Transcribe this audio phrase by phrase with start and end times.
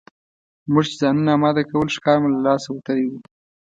[0.71, 3.19] موږ چې ځانونه اماده کول ښکار مو له لاسه وتلی وو.